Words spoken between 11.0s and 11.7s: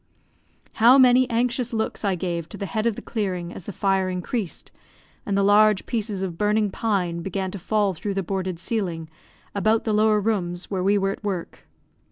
at work.